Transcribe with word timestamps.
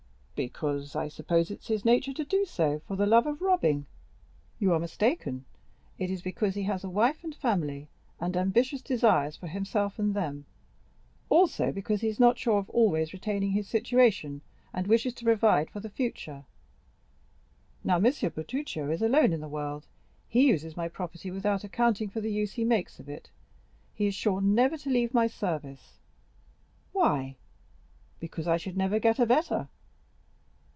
"Because, 0.43 0.95
I 0.95 1.07
suppose, 1.07 1.51
it 1.51 1.59
is 1.61 1.67
his 1.67 1.85
nature 1.85 2.13
to 2.15 2.25
do 2.25 2.45
so, 2.45 2.79
for 2.87 2.95
the 2.95 3.05
love 3.05 3.27
of 3.27 3.43
robbing." 3.43 3.85
"You 4.57 4.73
are 4.73 4.79
mistaken; 4.79 5.45
it 5.99 6.09
is 6.09 6.23
because 6.23 6.55
he 6.55 6.63
has 6.63 6.83
a 6.83 6.89
wife 6.89 7.23
and 7.23 7.35
family, 7.35 7.89
and 8.19 8.35
ambitious 8.35 8.81
desires 8.81 9.35
for 9.37 9.45
himself 9.45 9.99
and 9.99 10.15
them. 10.15 10.47
Also 11.29 11.71
because 11.71 12.01
he 12.01 12.07
is 12.07 12.19
not 12.19 12.39
sure 12.39 12.57
of 12.57 12.71
always 12.71 13.13
retaining 13.13 13.51
his 13.51 13.67
situation, 13.67 14.41
and 14.73 14.87
wishes 14.87 15.13
to 15.13 15.25
provide 15.25 15.69
for 15.69 15.79
the 15.79 15.91
future. 15.91 16.43
Now, 17.83 17.97
M. 17.97 18.01
Bertuccio 18.03 18.89
is 18.89 19.03
alone 19.03 19.33
in 19.33 19.41
the 19.41 19.47
world; 19.47 19.85
he 20.27 20.47
uses 20.47 20.75
my 20.75 20.87
property 20.87 21.29
without 21.29 21.63
accounting 21.63 22.09
for 22.09 22.19
the 22.19 22.33
use 22.33 22.53
he 22.53 22.65
makes 22.65 22.99
of 22.99 23.07
it; 23.07 23.29
he 23.93 24.07
is 24.07 24.15
sure 24.15 24.41
never 24.41 24.75
to 24.79 24.89
leave 24.89 25.13
my 25.13 25.27
service." 25.27 25.99
"Why?" 26.93 27.37
"Because 28.19 28.47
I 28.47 28.57
should 28.57 28.75
never 28.77 28.97
get 28.97 29.19
a 29.19 29.27
better." 29.27 29.69